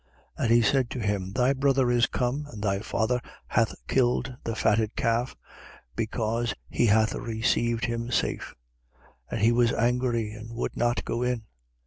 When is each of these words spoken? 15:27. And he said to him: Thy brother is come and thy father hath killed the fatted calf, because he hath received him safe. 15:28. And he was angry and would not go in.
15:27. 0.39 0.43
And 0.45 0.53
he 0.55 0.61
said 0.63 0.89
to 0.89 0.99
him: 0.99 1.31
Thy 1.33 1.53
brother 1.53 1.91
is 1.91 2.07
come 2.07 2.47
and 2.51 2.63
thy 2.63 2.79
father 2.79 3.21
hath 3.49 3.75
killed 3.87 4.35
the 4.43 4.55
fatted 4.55 4.95
calf, 4.95 5.35
because 5.95 6.55
he 6.71 6.87
hath 6.87 7.13
received 7.13 7.85
him 7.85 8.09
safe. 8.09 8.55
15:28. 9.29 9.29
And 9.33 9.41
he 9.41 9.51
was 9.51 9.73
angry 9.73 10.31
and 10.31 10.55
would 10.55 10.75
not 10.75 11.05
go 11.05 11.21
in. 11.21 11.43